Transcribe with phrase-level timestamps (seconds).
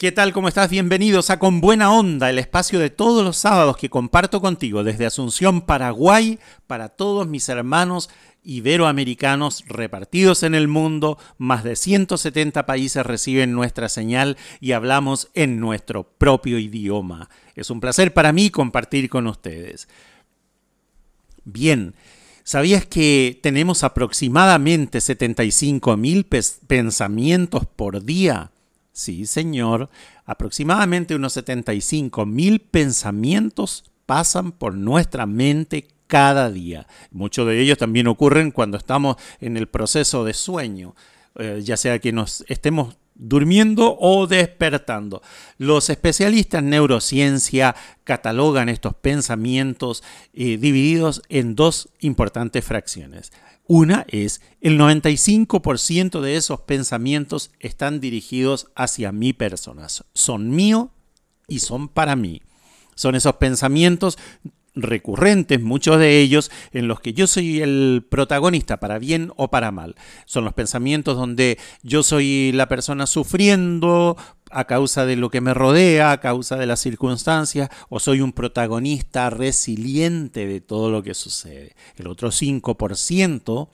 [0.00, 0.32] ¿Qué tal?
[0.32, 0.70] ¿Cómo estás?
[0.70, 5.04] Bienvenidos a Con Buena Onda, el espacio de todos los sábados que comparto contigo desde
[5.04, 8.08] Asunción, Paraguay, para todos mis hermanos
[8.42, 11.18] iberoamericanos repartidos en el mundo.
[11.36, 17.28] Más de 170 países reciben nuestra señal y hablamos en nuestro propio idioma.
[17.54, 19.86] Es un placer para mí compartir con ustedes.
[21.44, 21.94] Bien,
[22.42, 28.50] ¿sabías que tenemos aproximadamente 75 mil pensamientos por día?
[28.92, 29.88] Sí, señor.
[30.24, 36.86] Aproximadamente unos 75 mil pensamientos pasan por nuestra mente cada día.
[37.12, 40.94] Muchos de ellos también ocurren cuando estamos en el proceso de sueño,
[41.36, 45.22] eh, ya sea que nos estemos durmiendo o despertando.
[45.58, 50.02] Los especialistas en neurociencia catalogan estos pensamientos
[50.32, 53.30] eh, divididos en dos importantes fracciones.
[53.72, 59.86] Una es el 95% de esos pensamientos están dirigidos hacia mi persona.
[60.12, 60.90] Son mío
[61.46, 62.42] y son para mí.
[62.96, 64.18] Son esos pensamientos
[64.74, 69.70] recurrentes, muchos de ellos, en los que yo soy el protagonista, para bien o para
[69.70, 69.96] mal.
[70.26, 74.16] Son los pensamientos donde yo soy la persona sufriendo
[74.50, 78.32] a causa de lo que me rodea, a causa de las circunstancias, o soy un
[78.32, 81.74] protagonista resiliente de todo lo que sucede.
[81.96, 83.68] El otro 5%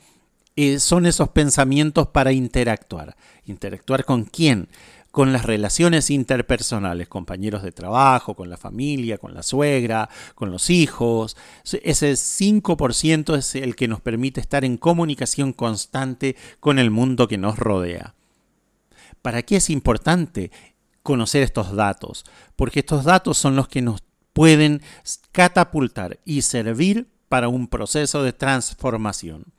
[0.56, 3.16] eh, son esos pensamientos para interactuar.
[3.44, 4.68] ¿Interactuar con quién?
[5.16, 10.68] Con las relaciones interpersonales, compañeros de trabajo, con la familia, con la suegra, con los
[10.68, 11.38] hijos.
[11.64, 17.38] Ese 5% es el que nos permite estar en comunicación constante con el mundo que
[17.38, 18.14] nos rodea.
[19.22, 20.50] ¿Para qué es importante
[21.02, 22.26] conocer estos datos?
[22.54, 24.02] Porque estos datos son los que nos
[24.34, 24.82] pueden
[25.32, 29.55] catapultar y servir para un proceso de transformación.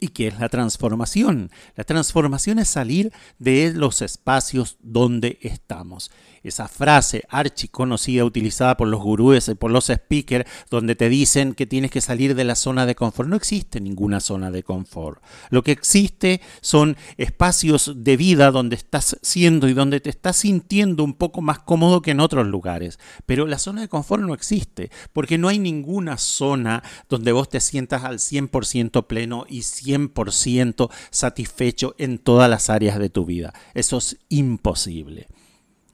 [0.00, 1.50] ¿Y qué es la transformación?
[1.76, 6.10] La transformación es salir de los espacios donde estamos.
[6.42, 11.66] Esa frase archiconocida utilizada por los gurúes y por los speakers, donde te dicen que
[11.66, 13.28] tienes que salir de la zona de confort.
[13.28, 15.22] No existe ninguna zona de confort.
[15.50, 21.04] Lo que existe son espacios de vida donde estás siendo y donde te estás sintiendo
[21.04, 22.98] un poco más cómodo que en otros lugares.
[23.26, 27.60] Pero la zona de confort no existe, porque no hay ninguna zona donde vos te
[27.60, 33.52] sientas al 100% pleno y 100% satisfecho en todas las áreas de tu vida.
[33.74, 35.28] Eso es imposible.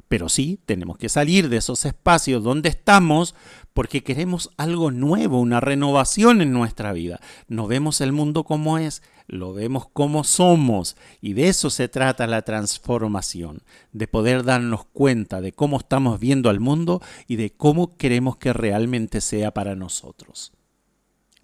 [0.09, 3.35] Pero sí, tenemos que salir de esos espacios donde estamos
[3.75, 7.21] porque queremos algo nuevo, una renovación en nuestra vida.
[7.49, 10.97] No vemos el mundo como es, lo vemos como somos.
[11.21, 13.63] Y de eso se trata la transformación,
[13.93, 18.53] de poder darnos cuenta de cómo estamos viendo al mundo y de cómo queremos que
[18.53, 20.56] realmente sea para nosotros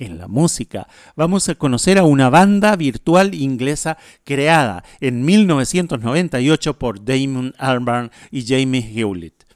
[0.03, 0.89] en la música.
[1.17, 8.45] Vamos a conocer a una banda virtual inglesa creada en 1998 por Damon Albarn y
[8.47, 9.47] Jamie Hewlett.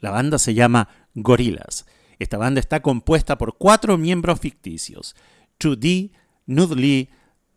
[0.00, 1.84] La banda se llama Gorillaz.
[2.18, 5.14] Esta banda está compuesta por cuatro miembros ficticios:
[5.58, 6.12] Trudy,
[6.46, 7.10] Nudley,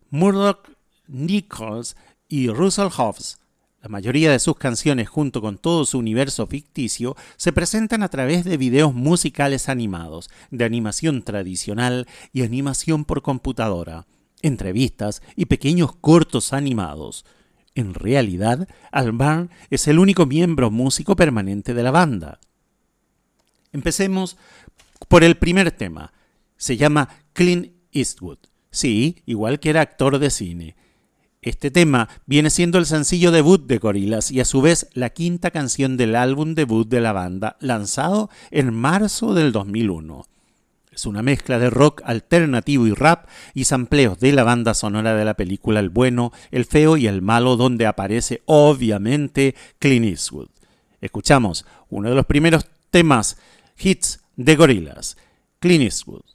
[0.10, 0.70] Murdoch
[1.08, 1.96] Nichols
[2.28, 3.40] y Russell Hobbs.
[3.86, 8.44] La mayoría de sus canciones, junto con todo su universo ficticio, se presentan a través
[8.44, 14.08] de videos musicales animados, de animación tradicional y animación por computadora,
[14.42, 17.26] entrevistas y pequeños cortos animados.
[17.76, 22.40] En realidad, Albarn es el único miembro músico permanente de la banda.
[23.72, 24.36] Empecemos
[25.08, 26.12] por el primer tema.
[26.58, 28.40] Se llama Clint Eastwood.
[28.72, 30.76] Sí, igual que era actor de cine.
[31.46, 35.52] Este tema viene siendo el sencillo debut de Gorillaz y a su vez la quinta
[35.52, 40.26] canción del álbum debut de la banda, lanzado en marzo del 2001.
[40.92, 45.24] Es una mezcla de rock alternativo y rap y sampleos de la banda sonora de
[45.24, 50.50] la película El bueno, el feo y el malo donde aparece obviamente Clint Eastwood.
[51.00, 53.38] Escuchamos uno de los primeros temas
[53.78, 55.16] hits de Gorillaz,
[55.60, 56.35] Clint Eastwood.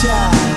[0.00, 0.47] child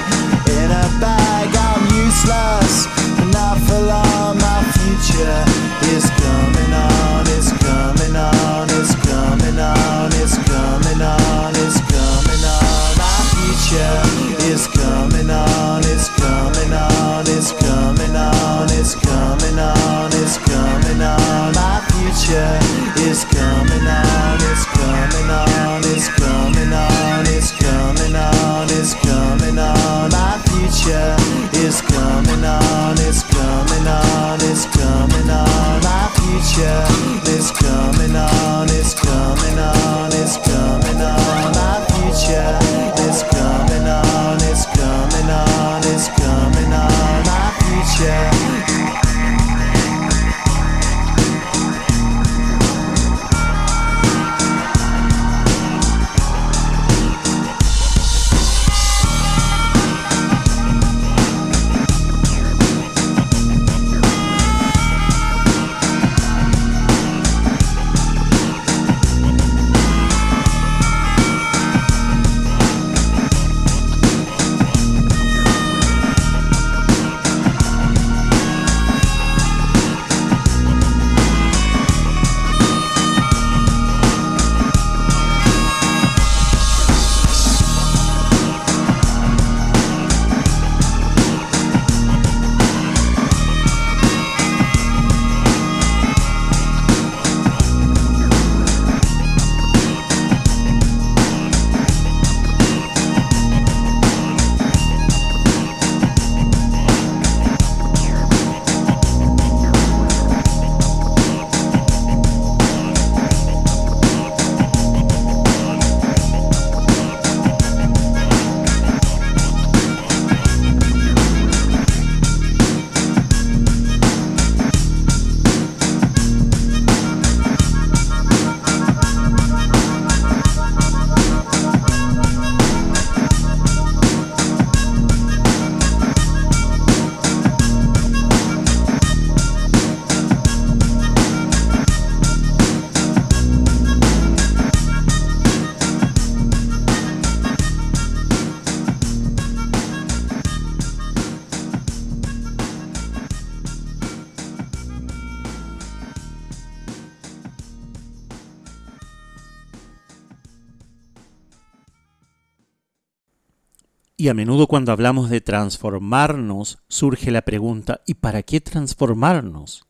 [164.21, 169.87] Y a menudo cuando hablamos de transformarnos surge la pregunta, ¿y para qué transformarnos?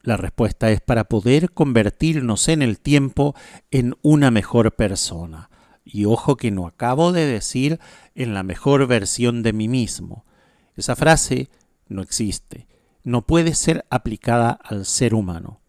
[0.00, 3.34] La respuesta es para poder convertirnos en el tiempo
[3.72, 5.50] en una mejor persona.
[5.84, 7.80] Y ojo que no acabo de decir
[8.14, 10.24] en la mejor versión de mí mismo.
[10.76, 11.50] Esa frase
[11.88, 12.68] no existe,
[13.02, 15.61] no puede ser aplicada al ser humano.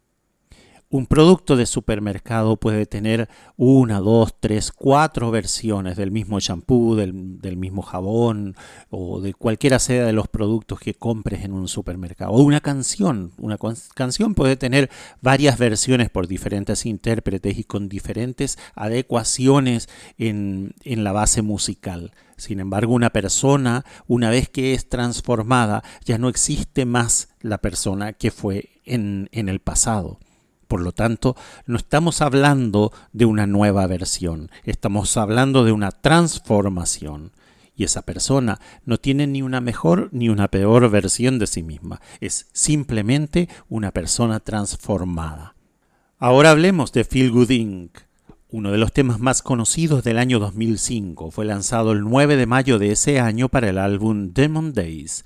[0.93, 7.57] Un producto de supermercado puede tener una, dos, tres, cuatro versiones del mismo champú, del,
[7.57, 8.55] mismo jabón
[8.91, 12.33] o de cualquiera sea de los productos que compres en un supermercado.
[12.33, 13.31] O una canción.
[13.39, 13.57] Una
[13.95, 21.11] canción puede tener varias versiones por diferentes intérpretes y con diferentes adecuaciones en, en la
[21.11, 22.11] base musical.
[22.37, 28.13] Sin embargo, una persona, una vez que es transformada, ya no existe más la persona
[28.13, 30.19] que fue en, en el pasado.
[30.73, 31.35] Por lo tanto,
[31.67, 37.31] no estamos hablando de una nueva versión, estamos hablando de una transformación.
[37.75, 42.01] Y esa persona no tiene ni una mejor ni una peor versión de sí misma,
[42.21, 45.53] es simplemente una persona transformada.
[46.17, 47.99] Ahora hablemos de Feel Good Inc.,
[48.49, 51.29] uno de los temas más conocidos del año 2005.
[51.29, 55.23] Fue lanzado el 9 de mayo de ese año para el álbum Demon Days.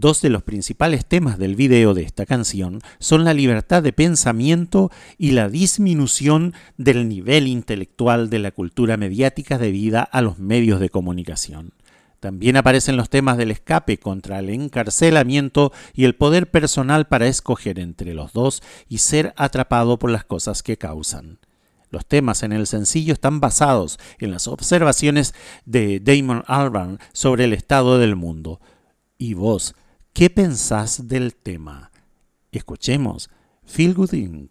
[0.00, 4.92] Dos de los principales temas del video de esta canción son la libertad de pensamiento
[5.18, 10.88] y la disminución del nivel intelectual de la cultura mediática debida a los medios de
[10.88, 11.72] comunicación.
[12.20, 17.80] También aparecen los temas del escape contra el encarcelamiento y el poder personal para escoger
[17.80, 21.40] entre los dos y ser atrapado por las cosas que causan.
[21.90, 27.52] Los temas en el sencillo están basados en las observaciones de Damon Albarn sobre el
[27.52, 28.60] estado del mundo.
[29.20, 29.74] Y vos,
[30.18, 31.92] ¿Qué pensás del tema?
[32.50, 33.30] Escuchemos
[33.64, 34.50] Feel Gooding.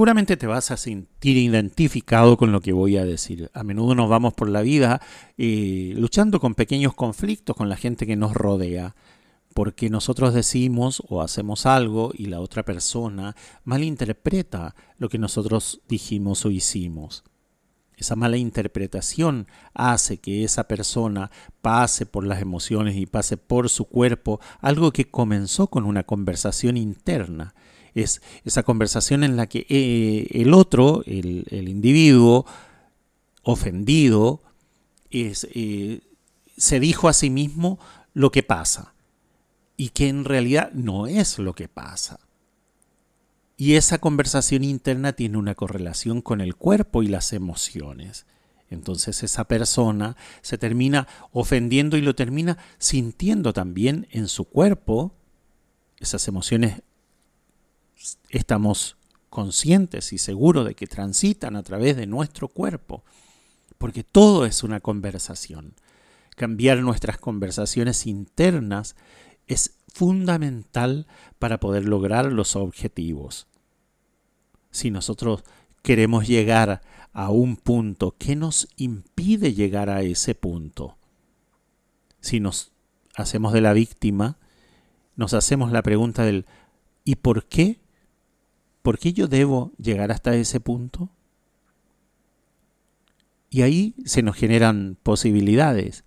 [0.00, 3.50] Seguramente te vas a sentir identificado con lo que voy a decir.
[3.52, 5.02] A menudo nos vamos por la vida
[5.36, 8.96] eh, luchando con pequeños conflictos con la gente que nos rodea,
[9.52, 16.46] porque nosotros decimos o hacemos algo y la otra persona malinterpreta lo que nosotros dijimos
[16.46, 17.22] o hicimos.
[17.94, 21.30] Esa mala interpretación hace que esa persona
[21.60, 26.78] pase por las emociones y pase por su cuerpo algo que comenzó con una conversación
[26.78, 27.52] interna
[27.94, 32.46] es esa conversación en la que eh, el otro, el, individuo
[33.42, 34.42] ofendido,
[35.10, 36.00] eh,
[36.56, 37.78] se dijo a sí mismo
[38.12, 38.94] lo que pasa
[39.76, 42.20] y que en realidad no es lo que pasa.
[43.56, 48.26] Y esa conversación interna tiene una correlación con el cuerpo y las emociones.
[48.70, 55.14] Entonces esa persona se termina ofendiendo y lo termina sintiendo también en su cuerpo.
[55.98, 56.82] Esas emociones
[58.28, 58.96] estamos
[59.28, 63.04] conscientes y seguros de que transitan a través de nuestro cuerpo,
[63.78, 65.74] porque todo es una conversación.
[66.36, 68.96] Cambiar nuestras conversaciones internas
[69.46, 71.06] es fundamental
[71.38, 73.46] para poder lograr los objetivos.
[74.70, 75.44] Si nosotros
[75.82, 76.82] queremos llegar
[77.12, 80.96] a un punto, ¿qué nos impide llegar a ese punto?
[82.20, 82.72] Si nos
[83.14, 84.38] hacemos de la víctima,
[85.16, 86.46] nos hacemos la pregunta del
[87.04, 87.80] ¿y por qué
[88.82, 91.10] ¿por qué yo debo llegar hasta ese punto?
[93.50, 96.04] Y ahí se nos generan posibilidades.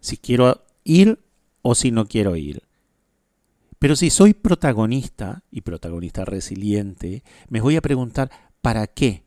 [0.00, 1.18] Si quiero ir
[1.62, 2.62] o si no quiero ir.
[3.78, 8.30] Pero si soy protagonista y protagonista resiliente, me voy a preguntar,
[8.62, 9.24] ¿para qué?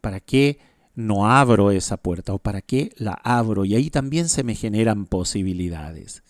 [0.00, 0.58] ¿Para qué
[0.94, 3.64] no abro esa puerta o para qué la abro?
[3.64, 6.22] Y ahí también se me generan posibilidades.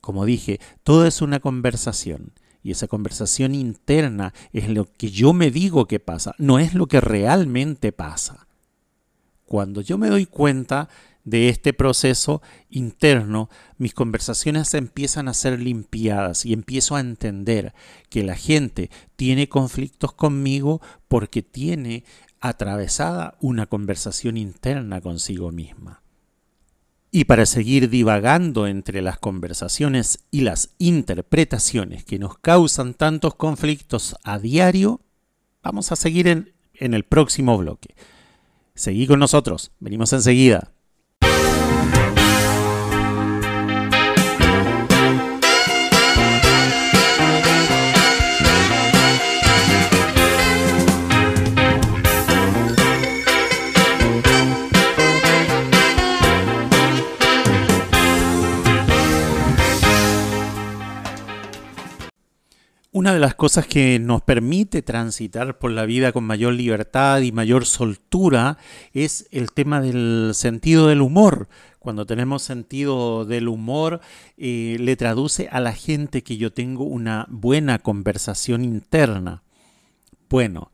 [0.00, 2.32] Como dije, todo es una conversación
[2.64, 6.86] y esa conversación interna es lo que yo me digo que pasa, no es lo
[6.86, 8.48] que realmente pasa.
[9.44, 10.88] Cuando yo me doy cuenta
[11.24, 17.74] de este proceso interno, mis conversaciones empiezan a ser limpiadas y empiezo a entender
[18.08, 22.04] que la gente tiene conflictos conmigo porque tiene
[22.40, 26.03] atravesada una conversación interna consigo misma.
[27.16, 34.16] Y para seguir divagando entre las conversaciones y las interpretaciones que nos causan tantos conflictos
[34.24, 35.00] a diario,
[35.62, 36.52] vamos a seguir en,
[36.94, 37.94] el próximo bloque.
[38.74, 40.72] Seguí con nosotros, venimos enseguida.
[62.94, 67.32] Una de las cosas que nos permite transitar por la vida con mayor libertad y
[67.32, 68.56] mayor soltura
[68.92, 71.48] es el tema del sentido del humor.
[71.80, 74.00] Cuando tenemos sentido del humor,
[74.36, 79.42] eh, le traduce a la gente que yo tengo una buena conversación interna.
[80.30, 80.70] Bueno,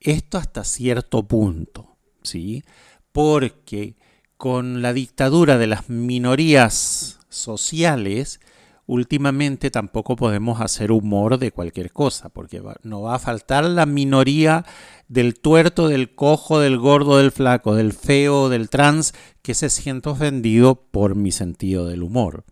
[0.00, 2.64] esto hasta cierto punto, ¿sí?
[3.12, 3.94] Porque
[4.36, 8.40] con la dictadura de las minorías sociales,
[8.86, 14.64] últimamente tampoco podemos hacer humor de cualquier cosa, porque no va a faltar la minoría
[15.08, 20.08] del tuerto, del cojo, del gordo, del flaco, del feo, del trans, que se siente
[20.08, 22.44] ofendido por mi sentido del humor.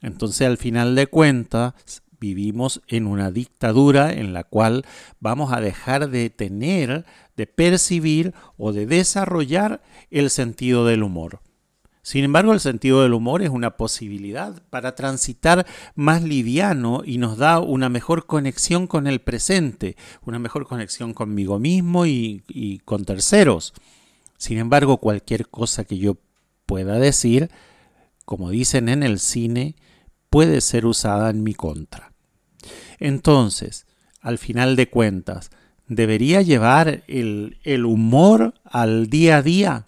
[0.00, 1.74] Entonces, al final de cuentas,
[2.18, 4.84] vivimos en una dictadura en la cual
[5.20, 7.04] vamos a dejar de tener,
[7.36, 11.40] de percibir o de desarrollar el sentido del humor.
[12.06, 15.66] Sin embargo, el sentido del humor es una posibilidad para transitar
[15.96, 21.58] más liviano y nos da una mejor conexión con el presente, una mejor conexión conmigo
[21.58, 23.74] mismo y, con terceros.
[24.38, 26.16] Sin embargo, cualquier cosa que yo
[26.64, 27.50] pueda decir,
[28.24, 29.74] como dicen en el cine,
[30.30, 32.12] puede ser usada en mi contra.
[33.00, 33.84] Entonces,
[34.20, 35.50] al final de cuentas,
[35.88, 39.85] ¿debería llevar el, humor al día a día?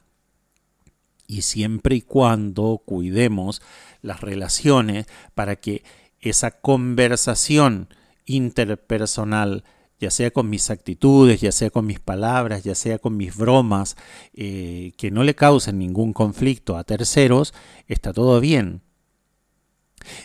[1.28, 3.62] Y siempre y cuando cuidemos
[4.02, 5.84] las relaciones para que
[6.20, 7.88] esa conversación
[8.24, 9.62] interpersonal
[10.00, 13.96] ya sea con mis actitudes, ya sea con mis palabras, ya sea con mis bromas,
[14.32, 17.52] eh, que no le causen ningún conflicto a terceros,
[17.88, 18.82] está todo bien.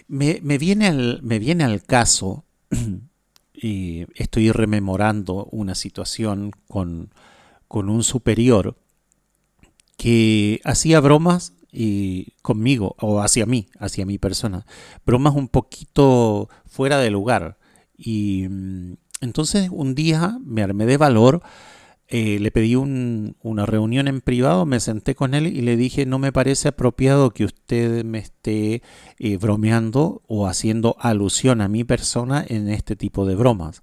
[0.08, 2.46] Me, viene, al, me viene al caso,
[3.54, 7.10] y estoy rememorando una situación con,
[7.68, 8.78] con un superior
[9.98, 14.66] que hacía bromas y conmigo o hacia mí, hacia mi persona,
[15.06, 17.58] bromas un poquito fuera de lugar.
[17.98, 21.42] Y mm, entonces un día me armé de valor,
[22.08, 26.20] eh, le pedí una reunión en privado, me senté con él y le dije, no
[26.20, 28.84] me parece apropiado que usted me esté
[29.18, 33.82] eh, bromeando o haciendo alusión a mi persona en este tipo de bromas.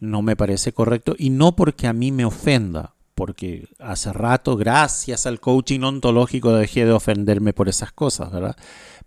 [0.00, 5.26] No me parece correcto y no porque a mí me ofenda, porque hace rato, gracias
[5.26, 8.56] al coaching ontológico, dejé de ofenderme por esas cosas, ¿verdad?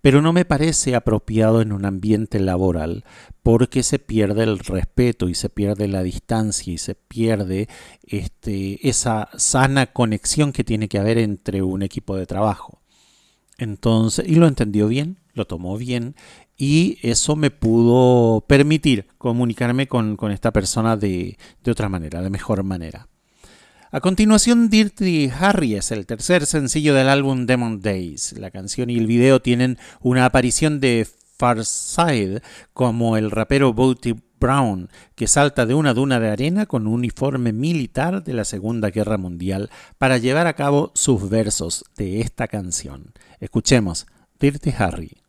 [0.01, 3.05] Pero no me parece apropiado en un ambiente laboral
[3.41, 7.69] porque se pierde el respeto y se pierde la distancia y se pierde
[8.05, 12.81] este, esa sana conexión que tiene que haber entre un equipo de trabajo.
[13.57, 16.15] Entonces, y lo entendió bien, lo tomó bien
[16.57, 22.63] y eso me pudo permitir comunicarme con, esta persona de, de otra manera, de mejor
[22.63, 23.07] manera.
[23.95, 28.33] A continuación, Dirty Harry es el tercer sencillo del álbum Demon Days.
[28.39, 32.41] La canción y el video tienen una aparición de Farside
[32.73, 37.53] como el rapero Booty Brown, que salta de una duna de arena con un uniforme
[37.53, 43.13] militar de la Segunda Guerra Mundial para llevar a cabo sus versos de esta canción.
[43.39, 44.07] Escuchemos
[44.39, 45.22] Dirty Harry.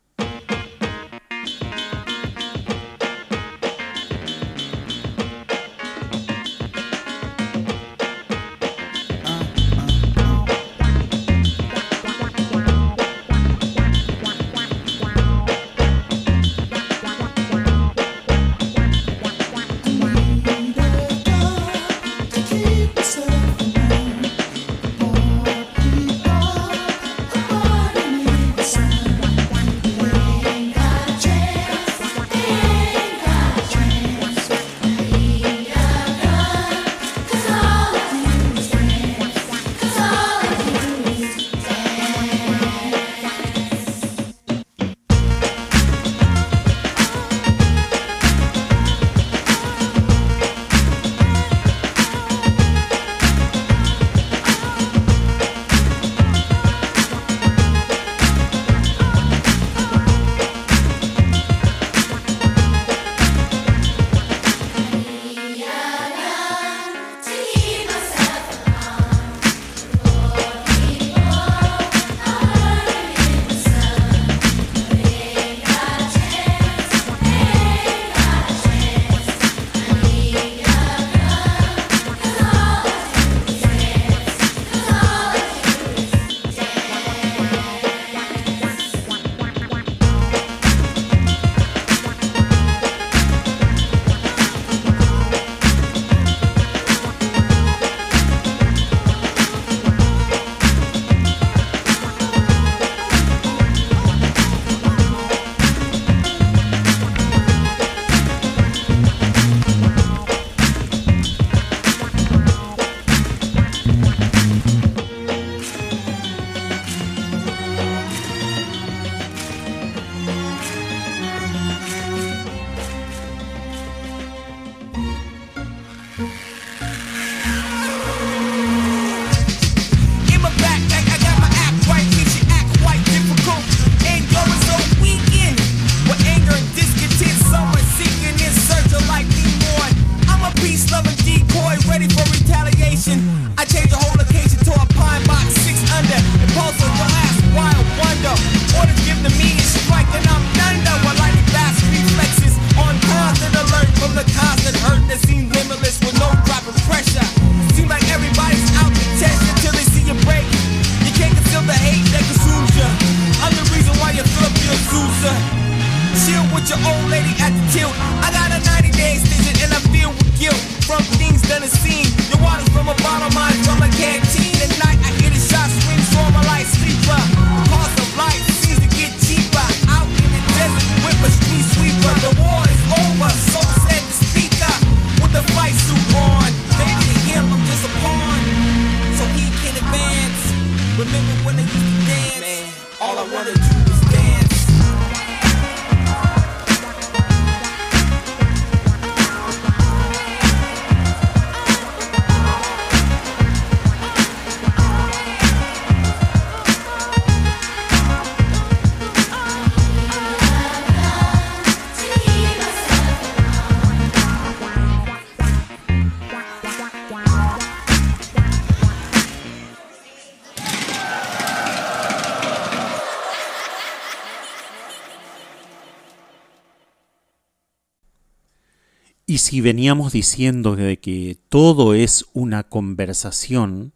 [229.27, 233.93] Y si veníamos diciendo de que todo es una conversación,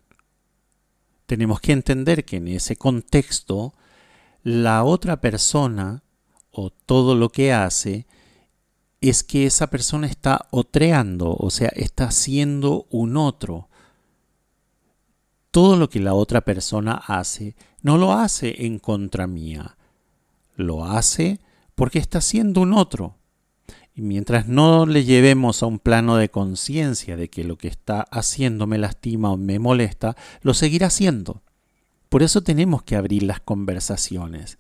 [1.27, 3.75] tenemos que entender que en ese contexto
[4.43, 6.03] la otra persona
[6.51, 8.07] o todo lo que hace
[9.03, 13.69] es que esa persona está otreando, o sea, está siendo un otro.
[15.51, 19.77] Todo lo que la otra persona hace no lo hace en contra mía,
[20.57, 21.41] lo hace
[21.75, 23.17] porque está siendo un otro.
[23.99, 28.03] Y mientras no le llevemos a un plano de conciencia de que lo que está
[28.13, 31.43] haciendo me lastima o me molesta, lo seguirá haciendo.
[32.09, 34.57] Por eso tenemos que abrir las conversaciones.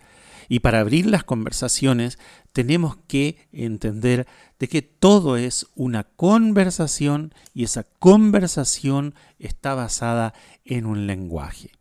[0.48, 2.18] Y para abrir las conversaciones
[2.52, 4.26] tenemos que entender
[4.58, 11.77] de que todo es una conversación y esa conversación está basada en un lenguaje.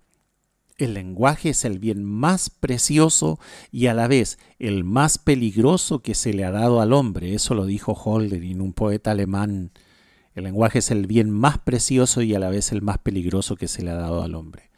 [0.77, 3.39] El lenguaje es el bien más precioso
[3.71, 7.33] y a la vez el más peligroso que se le ha dado al hombre.
[7.33, 9.71] Eso lo dijo Holderlin, un poeta alemán.
[10.35, 13.67] El lenguaje es el bien más precioso y a la vez el más peligroso que
[13.67, 14.69] se le ha dado al hombre.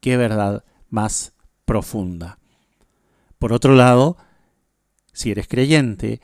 [0.00, 1.32] Qué verdad más
[1.64, 2.40] profunda.
[3.38, 4.16] Por otro lado,
[5.12, 6.20] si eres creyente,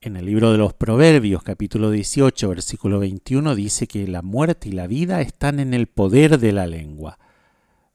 [0.00, 4.72] en el libro de los Proverbios, capítulo 18, versículo 21, dice que la muerte y
[4.72, 7.18] la vida están en el poder de la lengua.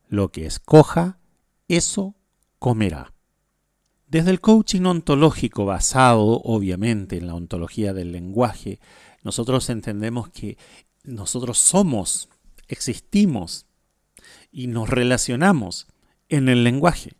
[0.07, 1.19] Lo que escoja,
[1.67, 2.15] eso
[2.59, 3.13] comerá.
[4.07, 8.79] Desde el coaching ontológico basado obviamente en la ontología del lenguaje,
[9.23, 10.57] nosotros entendemos que
[11.03, 12.29] nosotros somos,
[12.67, 13.65] existimos
[14.51, 15.87] y nos relacionamos
[16.29, 17.13] en el lenguaje.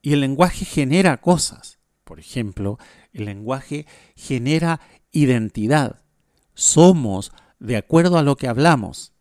[0.00, 1.78] Y el lenguaje genera cosas.
[2.04, 2.78] Por ejemplo,
[3.12, 4.80] el lenguaje genera
[5.12, 6.02] identidad.
[6.54, 9.12] Somos de acuerdo a lo que hablamos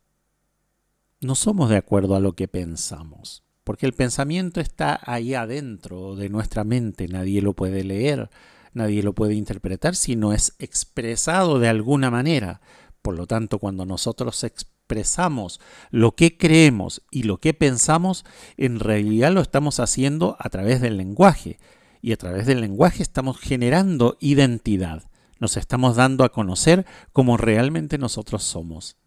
[1.22, 6.30] no somos de acuerdo a lo que pensamos, porque el pensamiento está ahí adentro de
[6.30, 8.32] nuestra mente, nadie lo puede leer,
[8.74, 12.60] nadie lo puede interpretar si no es expresado de alguna manera.
[13.04, 15.60] Por lo tanto, cuando nosotros expresamos
[15.92, 18.26] lo que creemos y lo que pensamos,
[18.58, 21.60] en realidad lo estamos haciendo a través del lenguaje.
[22.04, 25.04] Y a través del lenguaje estamos generando identidad.
[25.40, 28.98] Nos estamos dando a conocer como realmente nosotros somos.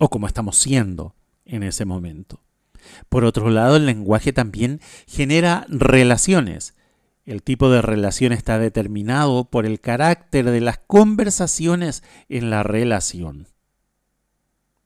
[0.00, 2.40] O como estamos siendo en ese momento.
[3.08, 6.74] Por otro lado, el lenguaje también genera relaciones.
[7.24, 13.46] El tipo de relación está determinado por el carácter de las conversaciones en la relación.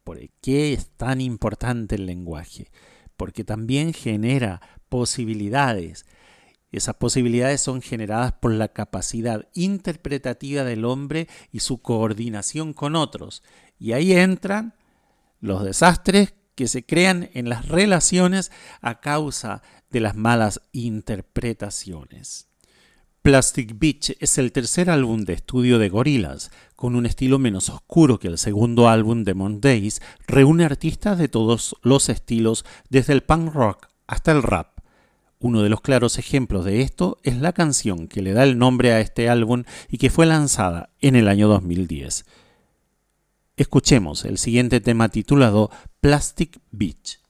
[0.04, 2.70] ¿Por qué es tan importante el lenguaje?
[3.16, 6.04] Porque también genera posibilidades.
[6.70, 13.42] Esas posibilidades son generadas por la capacidad interpretativa del hombre y su coordinación con otros.
[13.78, 14.74] Y ahí entran
[15.40, 22.48] los desastres que se crean en las relaciones a causa de las malas interpretaciones.
[23.22, 28.20] Plastic Beach es el tercer álbum de estudio de Gorillaz, con un estilo menos oscuro
[28.20, 33.52] que el segundo álbum de Mondays, reúne artistas de todos los estilos, desde el punk
[33.52, 34.78] rock hasta el rap.
[35.40, 38.92] Uno de los claros ejemplos de esto es la canción que le da el nombre
[38.92, 42.24] a este álbum y que fue lanzada en el año 2010.
[43.56, 47.20] Escuchemos el siguiente tema titulado Plastic Beach.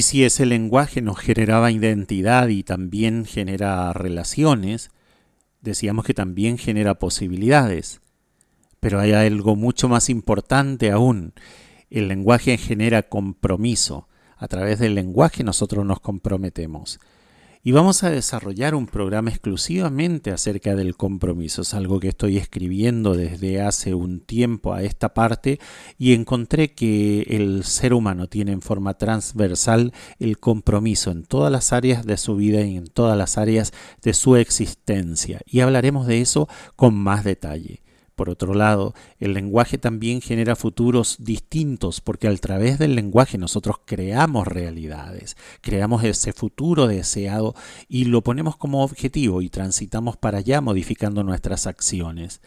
[0.00, 4.90] Y si ese lenguaje nos generaba identidad y también genera relaciones,
[5.60, 8.00] decíamos que también genera posibilidades.
[8.80, 11.34] Pero hay algo mucho más importante aún.
[11.90, 14.08] El lenguaje genera compromiso.
[14.38, 16.98] A través del lenguaje nosotros nos comprometemos
[17.62, 21.60] y vamos a desarrollar un programa exclusivamente acerca del compromiso.
[21.60, 25.60] Es algo que estoy escribiendo desde hace un tiempo a esta parte
[25.98, 31.74] y encontré que el ser humano tiene en forma transversal el compromiso en todas las
[31.74, 35.40] áreas de su vida y en todas las áreas de su existencia.
[35.44, 37.82] Y hablaremos de eso con más detalle.
[38.20, 43.76] Por otro lado, el lenguaje también genera futuros distintos porque a través del lenguaje nosotros
[43.86, 47.54] creamos realidades, creamos ese futuro deseado
[47.88, 52.42] y lo ponemos como objetivo y transitamos para allá modificando nuestras acciones.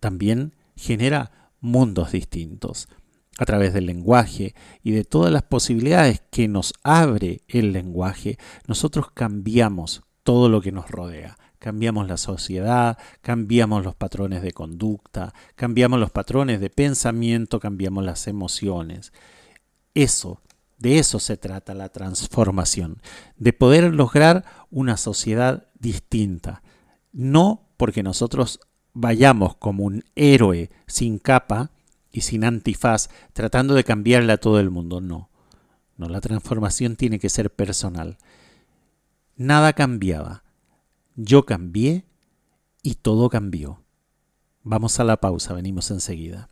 [0.00, 2.88] También genera mundos distintos.
[3.36, 9.10] A través del lenguaje y de todas las posibilidades que nos abre el lenguaje, nosotros
[9.12, 16.00] cambiamos todo lo que nos rodea cambiamos la sociedad, cambiamos los patrones de conducta, cambiamos
[16.00, 19.12] los patrones de pensamiento, cambiamos las emociones.
[19.94, 20.40] Eso,
[20.78, 23.00] de eso se trata la transformación,
[23.36, 26.64] de poder lograr una sociedad distinta.
[27.12, 28.58] No porque nosotros
[28.92, 31.70] vayamos como un héroe sin capa
[32.10, 35.30] y sin antifaz tratando de cambiarle a todo el mundo, no.
[35.96, 38.18] No, la transformación tiene que ser personal.
[39.36, 40.42] Nada cambiaba
[41.16, 42.04] yo cambié
[42.82, 43.82] y todo cambió.
[44.62, 46.48] Vamos a la pausa, venimos enseguida.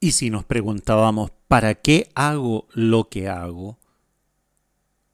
[0.00, 3.78] Y si nos preguntábamos, ¿para qué hago lo que hago?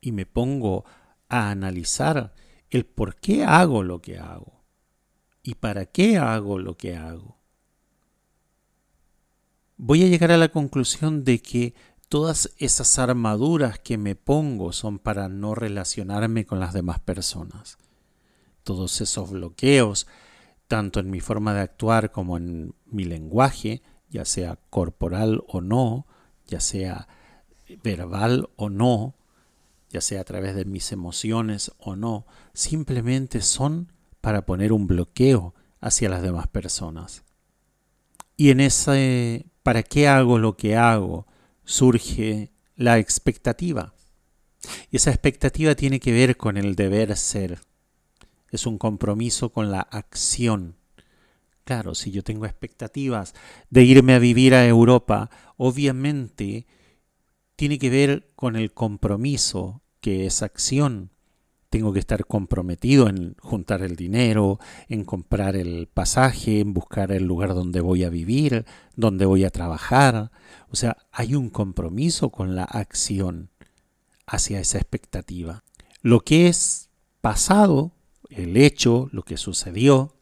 [0.00, 0.84] Y me pongo
[1.28, 2.32] a analizar
[2.70, 4.62] el por qué hago lo que hago
[5.42, 7.36] y para qué hago lo que hago.
[9.76, 11.74] Voy a llegar a la conclusión de que
[12.08, 17.76] todas esas armaduras que me pongo son para no relacionarme con las demás personas.
[18.62, 20.06] Todos esos bloqueos,
[20.68, 23.82] tanto en mi forma de actuar como en mi lenguaje,
[24.16, 26.06] ya sea corporal o no,
[26.46, 27.06] ya sea
[27.82, 29.14] verbal o no,
[29.90, 33.92] ya sea a través de mis emociones o no, simplemente son
[34.22, 37.24] para poner un bloqueo hacia las demás personas.
[38.38, 41.26] Y en ese ¿para qué hago lo que hago?
[41.66, 43.92] surge la expectativa.
[44.90, 47.60] Y esa expectativa tiene que ver con el deber ser.
[48.50, 50.76] Es un compromiso con la acción.
[51.66, 53.34] Claro, si yo tengo expectativas
[53.70, 56.64] de irme a vivir a Europa, obviamente
[57.56, 61.10] tiene que ver con el compromiso que es acción.
[61.68, 67.24] Tengo que estar comprometido en juntar el dinero, en comprar el pasaje, en buscar el
[67.24, 68.64] lugar donde voy a vivir,
[68.94, 70.30] donde voy a trabajar.
[70.70, 73.50] O sea, hay un compromiso con la acción
[74.24, 75.64] hacia esa expectativa.
[76.00, 76.90] Lo que es
[77.20, 77.90] pasado,
[78.30, 80.15] el hecho, lo que sucedió,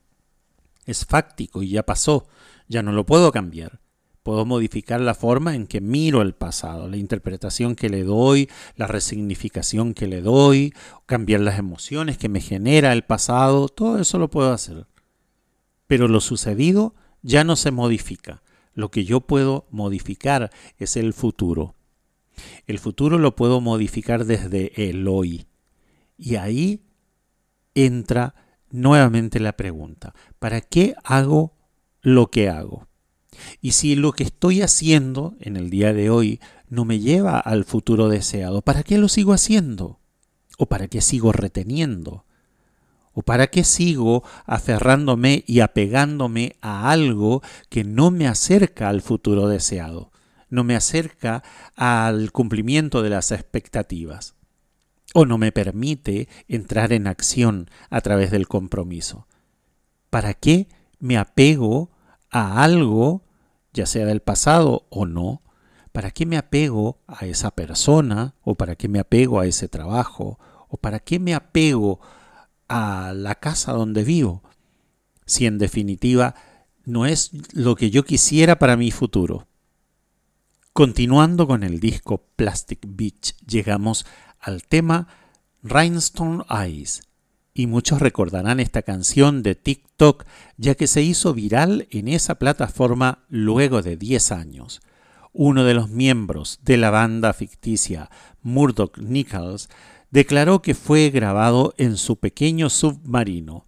[0.86, 2.26] es fáctico y ya pasó,
[2.68, 3.80] ya no lo puedo cambiar.
[4.22, 8.86] Puedo modificar la forma en que miro el pasado, la interpretación que le doy, la
[8.86, 10.72] resignificación que le doy,
[11.04, 14.86] cambiar las emociones que me genera el pasado, todo eso lo puedo hacer.
[15.86, 18.42] Pero lo sucedido ya no se modifica.
[18.72, 21.74] Lo que yo puedo modificar es el futuro.
[22.66, 25.46] El futuro lo puedo modificar desde el hoy.
[26.16, 26.82] Y ahí
[27.74, 28.34] entra
[28.74, 31.54] nuevamente la pregunta, ¿para qué hago
[32.02, 32.88] lo que hago?
[33.60, 37.64] Y si lo que estoy haciendo en el día de hoy no me lleva al
[37.64, 40.00] futuro deseado, ¿para qué lo sigo haciendo?
[40.58, 42.26] ¿O para qué sigo reteniendo?
[43.12, 49.46] ¿O para qué sigo aferrándome y apegándome a algo que no me acerca al futuro
[49.46, 50.10] deseado?
[50.50, 51.44] No me acerca
[51.76, 54.33] al cumplimiento de las expectativas
[55.14, 59.28] o no me permite entrar en acción a través del compromiso.
[60.10, 61.90] ¿Para qué me apego
[62.30, 63.22] a algo,
[63.72, 65.40] ya sea del pasado o no?
[65.92, 70.40] ¿Para qué me apego a esa persona o para qué me apego a ese trabajo
[70.68, 72.00] o para qué me apego
[72.68, 74.42] a la casa donde vivo?
[75.26, 76.34] Si en definitiva
[76.84, 79.46] no es lo que yo quisiera para mi futuro.
[80.72, 84.06] Continuando con el disco Plastic Beach, llegamos
[84.44, 85.08] al tema
[85.62, 87.02] Rhinestone Eyes,
[87.54, 90.24] Y muchos recordarán esta canción de TikTok,
[90.56, 94.82] ya que se hizo viral en esa plataforma luego de 10 años.
[95.32, 98.10] Uno de los miembros de la banda ficticia
[98.42, 99.68] Murdoch Nichols
[100.10, 103.66] declaró que fue grabado en su pequeño submarino.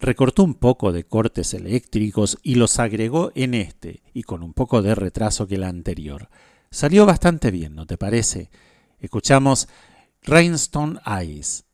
[0.00, 4.80] Recortó un poco de cortes eléctricos y los agregó en este, y con un poco
[4.80, 6.30] de retraso que el anterior.
[6.70, 8.50] Salió bastante bien, ¿no te parece?
[9.02, 9.66] Escuchamos
[10.26, 11.64] Rainstone Eyes.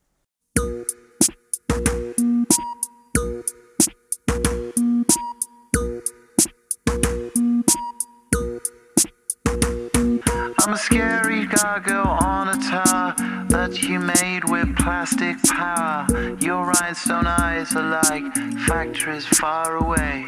[10.61, 13.14] I'm a scary gargoyle on a tower
[13.49, 16.07] that you made with plastic power.
[16.41, 18.24] Your rhinestone eyes are like
[18.66, 20.26] factories far away.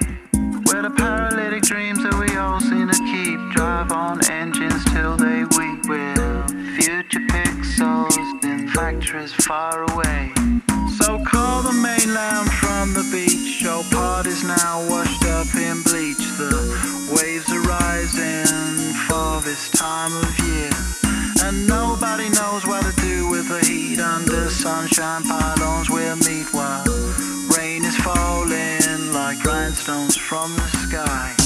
[9.01, 10.31] Factories far away.
[10.99, 13.63] So call the mainland from the beach.
[13.63, 16.25] Your part is now washed up in bleach.
[16.37, 16.53] The
[17.17, 20.71] waves are rising for this time of year.
[21.45, 26.85] And nobody knows what to do with the heat under sunshine pylons we'll meet while
[27.57, 31.40] rain is falling like grindstones from the sky.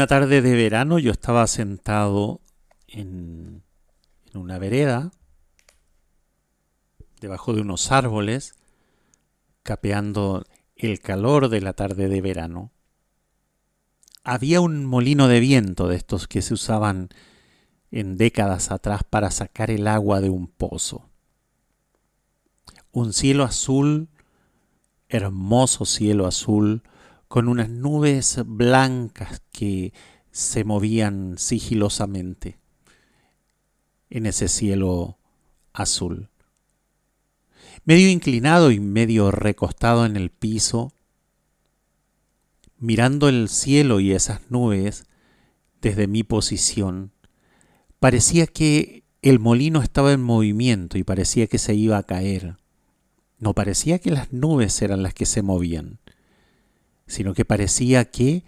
[0.00, 2.40] Una tarde de verano yo estaba sentado
[2.88, 3.62] en,
[4.32, 5.10] en una vereda,
[7.20, 8.54] debajo de unos árboles,
[9.62, 12.72] capeando el calor de la tarde de verano.
[14.24, 17.10] Había un molino de viento de estos que se usaban
[17.90, 21.10] en décadas atrás para sacar el agua de un pozo.
[22.90, 24.08] Un cielo azul,
[25.10, 26.84] hermoso cielo azul,
[27.30, 29.92] con unas nubes blancas que
[30.32, 32.58] se movían sigilosamente
[34.10, 35.16] en ese cielo
[35.72, 36.28] azul.
[37.84, 40.92] Medio inclinado y medio recostado en el piso,
[42.78, 45.04] mirando el cielo y esas nubes
[45.80, 47.12] desde mi posición,
[48.00, 52.56] parecía que el molino estaba en movimiento y parecía que se iba a caer.
[53.38, 56.00] No parecía que las nubes eran las que se movían
[57.10, 58.44] sino que parecía que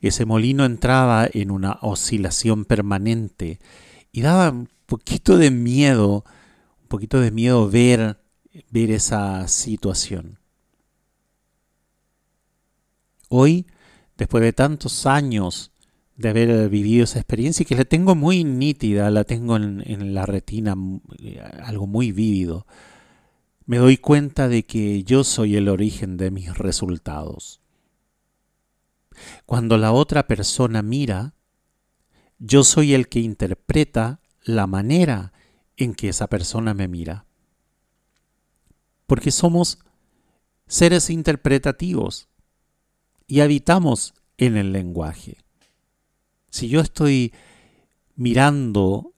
[0.00, 3.60] ese molino entraba en una oscilación permanente
[4.12, 6.24] y daba un poquito de miedo,
[6.82, 8.18] un poquito de miedo ver,
[8.70, 10.38] ver esa situación.
[13.28, 13.66] Hoy,
[14.18, 15.70] después de tantos años
[16.16, 20.14] de haber vivido esa experiencia y que la tengo muy nítida, la tengo en, en
[20.14, 20.74] la retina,
[21.18, 22.66] eh, algo muy vívido,
[23.66, 27.59] me doy cuenta de que yo soy el origen de mis resultados.
[29.46, 31.34] Cuando la otra persona mira,
[32.38, 35.32] yo soy el que interpreta la manera
[35.76, 37.26] en que esa persona me mira.
[39.06, 39.78] Porque somos
[40.66, 42.28] seres interpretativos
[43.26, 45.38] y habitamos en el lenguaje.
[46.50, 47.32] Si yo estoy
[48.16, 49.14] mirando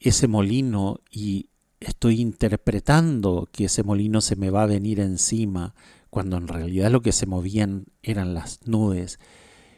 [0.00, 1.48] ese molino y
[1.80, 5.74] estoy interpretando que ese molino se me va a venir encima,
[6.14, 9.18] cuando en realidad lo que se movían eran las nubes,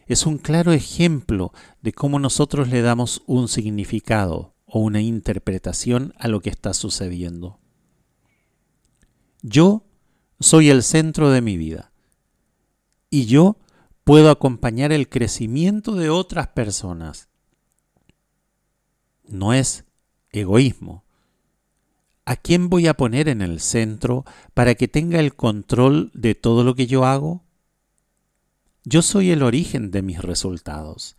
[0.06, 6.28] es un claro ejemplo de cómo nosotros le damos un significado o una interpretación a
[6.28, 7.58] lo que está sucediendo.
[9.40, 9.86] Yo
[10.38, 11.90] soy el centro de mi vida
[13.08, 13.56] y yo
[14.04, 17.30] puedo acompañar el crecimiento de otras personas.
[19.24, 19.86] No es
[20.32, 21.05] egoísmo.
[22.28, 26.64] ¿A quién voy a poner en el centro para que tenga el control de todo
[26.64, 27.44] lo que yo hago?
[28.82, 31.16] Yo soy el origen de mis resultados.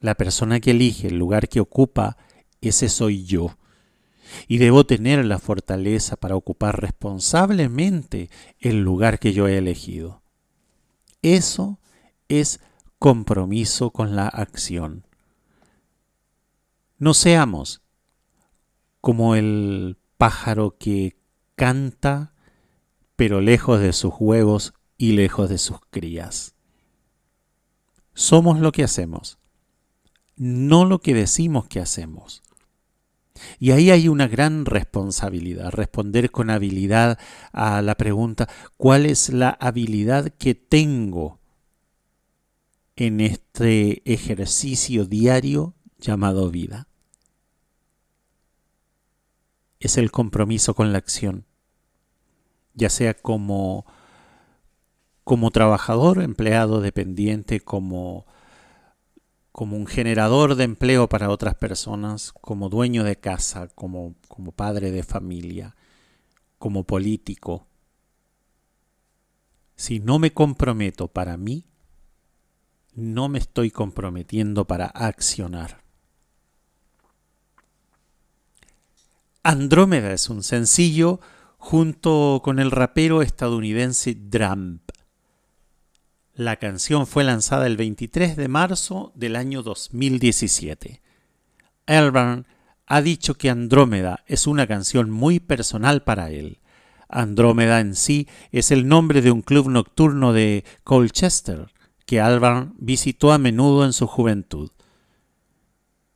[0.00, 2.16] La persona que elige el lugar que ocupa,
[2.60, 3.56] ese soy yo.
[4.48, 8.28] Y debo tener la fortaleza para ocupar responsablemente
[8.58, 10.20] el lugar que yo he elegido.
[11.22, 11.78] Eso
[12.28, 12.58] es
[12.98, 15.06] compromiso con la acción.
[16.98, 17.82] No seamos
[19.00, 21.16] como el pájaro que
[21.56, 22.32] canta,
[23.16, 26.54] pero lejos de sus huevos y lejos de sus crías.
[28.14, 29.38] Somos lo que hacemos,
[30.36, 32.42] no lo que decimos que hacemos.
[33.58, 37.18] Y ahí hay una gran responsabilidad, responder con habilidad
[37.52, 41.40] a la pregunta, ¿cuál es la habilidad que tengo
[42.96, 46.86] en este ejercicio diario llamado vida?
[49.84, 51.44] Es el compromiso con la acción,
[52.72, 53.84] ya sea como,
[55.24, 58.24] como trabajador, empleado, dependiente, como
[59.52, 64.90] como un generador de empleo para otras personas, como dueño de casa, como, como padre
[64.90, 65.76] de familia,
[66.58, 67.66] como político.
[69.76, 71.66] Si no me comprometo para mí,
[72.94, 75.83] no me estoy comprometiendo para accionar.
[79.46, 81.20] Andrómeda es un sencillo
[81.58, 84.90] junto con el rapero estadounidense Dramp.
[86.32, 91.02] La canción fue lanzada el 23 de marzo del año 2017.
[91.84, 92.46] Elvan
[92.86, 96.60] ha dicho que Andrómeda es una canción muy personal para él.
[97.10, 101.70] Andrómeda en sí es el nombre de un club nocturno de Colchester
[102.06, 104.70] que Alban visitó a menudo en su juventud.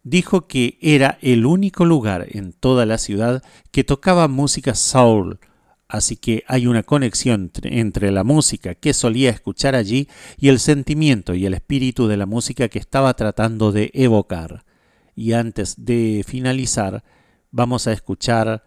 [0.09, 5.39] Dijo que era el único lugar en toda la ciudad que tocaba música soul,
[5.87, 10.07] Así que hay una conexión entre la música que solía escuchar allí
[10.37, 14.67] y el sentimiento y el espíritu de la música que estaba tratando de evocar.
[15.15, 17.05] Y antes de finalizar,
[17.51, 18.65] vamos a escuchar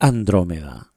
[0.00, 0.93] Andrómeda.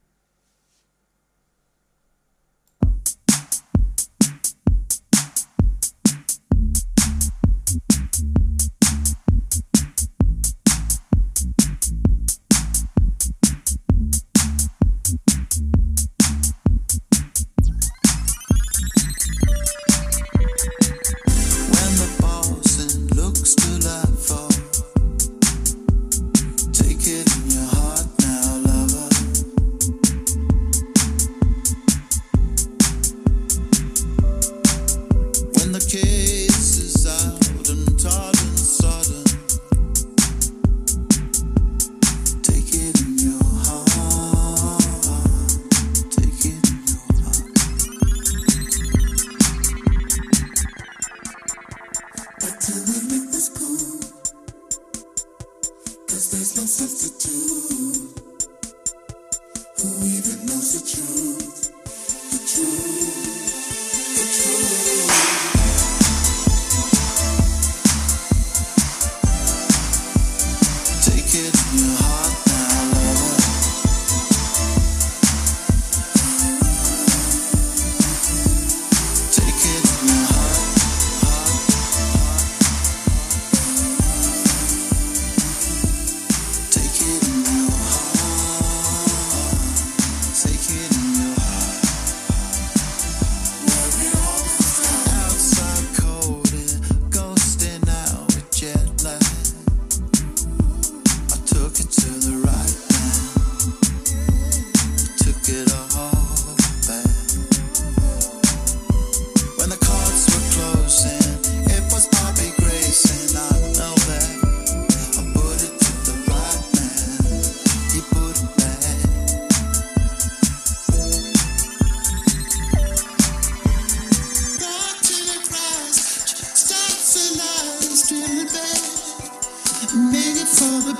[130.57, 130.96] for the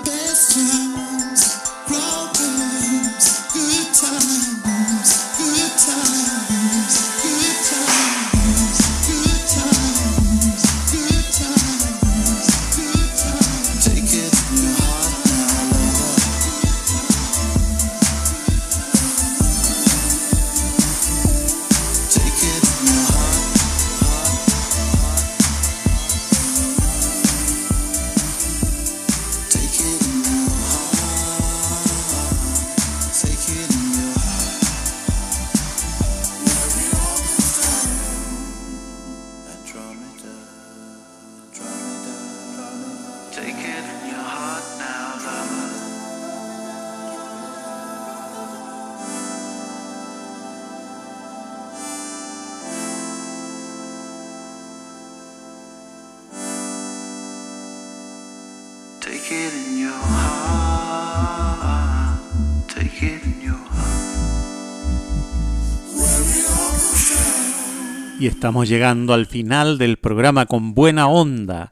[68.38, 71.72] estamos llegando al final del programa con buena onda.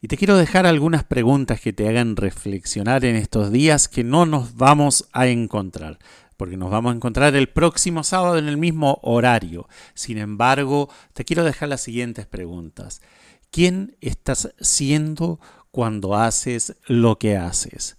[0.00, 4.24] Y te quiero dejar algunas preguntas que te hagan reflexionar en estos días que no
[4.24, 5.98] nos vamos a encontrar.
[6.36, 9.68] Porque nos vamos a encontrar el próximo sábado en el mismo horario.
[9.94, 13.02] Sin embargo, te quiero dejar las siguientes preguntas.
[13.50, 15.40] ¿Quién estás siendo
[15.72, 17.98] cuando haces lo que haces?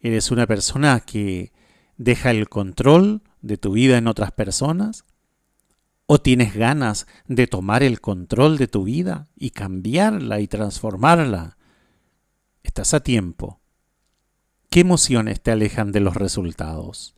[0.00, 1.54] ¿Eres una persona que
[1.96, 5.06] deja el control de tu vida en otras personas?
[6.08, 11.58] ¿O tienes ganas de tomar el control de tu vida y cambiarla y transformarla?
[12.62, 13.60] Estás a tiempo.
[14.70, 17.16] ¿Qué emociones te alejan de los resultados?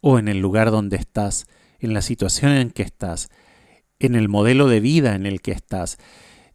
[0.00, 1.46] ¿O en el lugar donde estás,
[1.80, 3.28] en la situación en que estás,
[3.98, 5.98] en el modelo de vida en el que estás,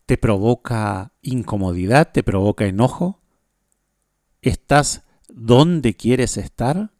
[0.07, 3.21] te provoca incomodidad, te provoca enojo?
[4.41, 6.94] ¿Estás donde quieres estar?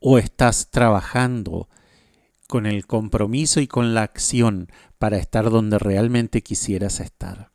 [0.00, 1.68] O estás trabajando
[2.46, 7.50] con el compromiso y con la acción para estar donde realmente quisieras estar.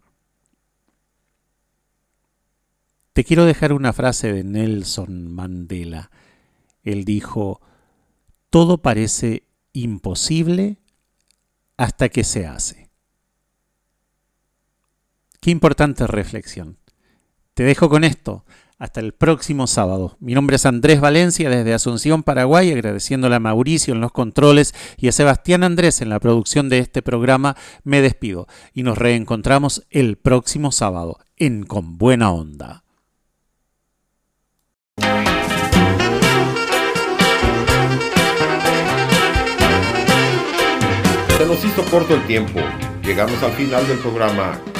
[3.14, 6.10] Te quiero dejar una frase de Nelson Mandela.
[6.84, 7.62] Él dijo,
[8.50, 10.78] todo parece imposible
[11.78, 12.90] hasta que se hace.
[15.42, 16.78] Qué importante reflexión.
[17.54, 18.46] Te dejo con esto.
[18.84, 20.18] Hasta el próximo sábado.
[20.20, 25.08] Mi nombre es Andrés Valencia desde Asunción, Paraguay, agradeciéndole a Mauricio en los controles y
[25.08, 27.56] a Sebastián Andrés en la producción de este programa.
[27.86, 32.84] Me despido y nos reencontramos el próximo sábado en Con Buena Onda.
[41.38, 42.60] Se nos hizo corto el tiempo.
[43.02, 44.60] Llegamos al final del programa